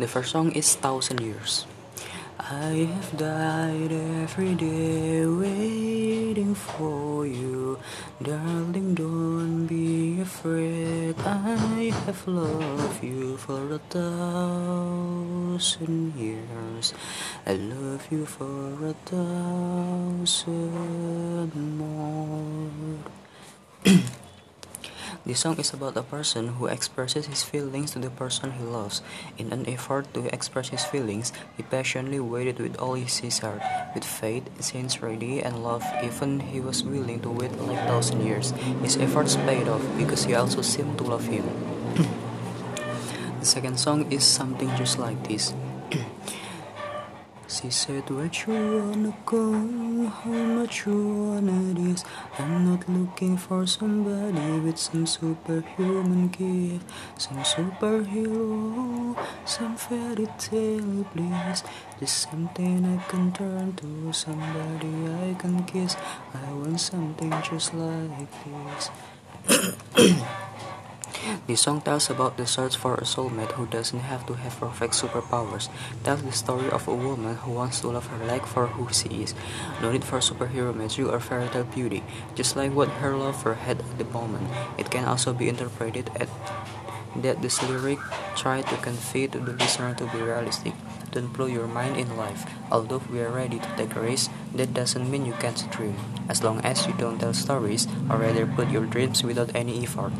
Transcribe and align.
The 0.00 0.08
first 0.08 0.32
song 0.32 0.56
is 0.56 0.80
Thousand 0.80 1.20
Years. 1.20 1.66
I 2.40 2.88
have 2.88 3.12
died 3.20 3.92
every 3.92 4.54
day 4.56 5.26
waiting 5.28 6.54
for 6.54 7.26
you. 7.26 7.76
Darling, 8.22 8.94
don't 8.94 9.66
be 9.66 10.22
afraid. 10.22 11.20
I 11.20 11.92
have 12.08 12.26
loved 12.26 13.04
you 13.04 13.36
for 13.36 13.60
a 13.76 13.78
thousand 13.92 15.36
years. 16.16 16.94
I 17.44 17.60
love 17.60 18.08
you 18.10 18.24
for 18.24 18.72
a 18.80 18.96
thousand 19.04 20.40
This 25.26 25.40
song 25.40 25.60
is 25.60 25.74
about 25.74 25.98
a 25.98 26.02
person 26.02 26.56
who 26.56 26.64
expresses 26.64 27.26
his 27.26 27.42
feelings 27.42 27.92
to 27.92 27.98
the 27.98 28.08
person 28.08 28.52
he 28.52 28.64
loves. 28.64 29.02
In 29.36 29.52
an 29.52 29.68
effort 29.68 30.08
to 30.14 30.24
express 30.32 30.70
his 30.70 30.84
feelings, 30.84 31.30
he 31.58 31.62
passionately 31.62 32.20
waited 32.20 32.58
with 32.58 32.80
all 32.80 32.94
his 32.94 33.38
heart, 33.38 33.60
with 33.94 34.04
faith, 34.04 34.48
sincerity, 34.64 35.42
and 35.42 35.62
love. 35.62 35.84
Even 36.02 36.40
he 36.40 36.58
was 36.58 36.82
willing 36.82 37.20
to 37.20 37.28
wait 37.28 37.52
like 37.60 37.84
thousand 37.84 38.24
years. 38.24 38.52
His 38.80 38.96
efforts 38.96 39.36
paid 39.44 39.68
off 39.68 39.84
because 39.98 40.24
he 40.24 40.34
also 40.34 40.62
seemed 40.62 40.96
to 40.96 41.04
love 41.04 41.26
him. 41.28 41.44
the 43.40 43.44
second 43.44 43.78
song 43.78 44.10
is 44.10 44.24
something 44.24 44.72
just 44.76 44.98
like 44.98 45.20
this. 45.28 45.52
She 47.50 47.68
said, 47.68 48.08
Where 48.10 48.30
you 48.46 48.78
wanna 48.78 49.12
go? 49.26 49.50
How 50.06 50.30
much 50.30 50.86
you 50.86 51.34
wanna 51.34 51.74
this? 51.74 52.04
I'm 52.38 52.64
not 52.64 52.88
looking 52.88 53.36
for 53.36 53.66
somebody 53.66 54.60
with 54.60 54.78
some 54.78 55.04
superhuman 55.04 56.28
gift, 56.28 56.86
some 57.18 57.38
superhero, 57.38 59.18
some 59.44 59.76
fairy 59.76 60.28
tale 60.38 61.04
bliss. 61.12 61.64
Just 61.98 62.30
something 62.30 62.86
I 62.86 63.02
can 63.10 63.32
turn 63.32 63.74
to, 63.82 64.12
somebody 64.12 65.10
I 65.10 65.34
can 65.34 65.64
kiss. 65.64 65.96
I 66.32 66.52
want 66.52 66.78
something 66.78 67.34
just 67.42 67.74
like 67.74 68.30
this. 68.44 68.90
This 71.50 71.62
song 71.62 71.80
tells 71.80 72.08
about 72.08 72.36
the 72.36 72.46
search 72.46 72.76
for 72.76 72.94
a 72.94 73.02
soulmate 73.02 73.50
who 73.58 73.66
doesn't 73.66 74.06
have 74.06 74.24
to 74.30 74.34
have 74.34 74.54
perfect 74.60 74.94
superpowers. 74.94 75.66
Tells 76.04 76.22
the 76.22 76.30
story 76.30 76.70
of 76.70 76.86
a 76.86 76.94
woman 76.94 77.34
who 77.42 77.50
wants 77.50 77.80
to 77.80 77.88
love 77.88 78.06
her 78.06 78.24
like 78.24 78.46
for 78.46 78.68
who 78.68 78.86
she 78.94 79.26
is. 79.26 79.34
No 79.82 79.90
need 79.90 80.04
for 80.04 80.22
superhero 80.22 80.70
magic 80.70 81.10
or 81.10 81.18
fairy 81.18 81.48
tale 81.48 81.64
beauty. 81.64 82.04
Just 82.36 82.54
like 82.54 82.70
what 82.70 83.02
her 83.02 83.16
lover 83.16 83.54
had 83.54 83.80
at 83.80 83.98
the 83.98 84.04
moment. 84.14 84.46
It 84.78 84.92
can 84.92 85.04
also 85.04 85.34
be 85.34 85.48
interpreted 85.48 86.14
at 86.14 86.30
that 87.16 87.42
this 87.42 87.58
lyric 87.66 87.98
try 88.36 88.62
to 88.62 88.76
convey 88.76 89.26
to 89.26 89.40
the 89.42 89.58
listener 89.58 89.92
to 89.98 90.06
be 90.14 90.22
realistic. 90.22 90.74
Don't 91.10 91.34
blow 91.34 91.46
your 91.46 91.66
mind 91.66 91.96
in 91.96 92.16
life. 92.16 92.46
Although 92.70 93.02
we 93.10 93.18
are 93.26 93.34
ready 93.34 93.58
to 93.58 93.70
take 93.74 93.96
a 93.96 94.00
risk, 94.00 94.30
that 94.54 94.72
doesn't 94.72 95.10
mean 95.10 95.26
you 95.26 95.34
can't 95.42 95.66
dream. 95.74 95.98
As 96.28 96.44
long 96.44 96.60
as 96.60 96.86
you 96.86 96.94
don't 96.94 97.18
tell 97.18 97.34
stories, 97.34 97.88
or 98.08 98.22
rather 98.22 98.46
put 98.46 98.70
your 98.70 98.86
dreams 98.86 99.24
without 99.26 99.50
any 99.50 99.82
effort. 99.82 100.14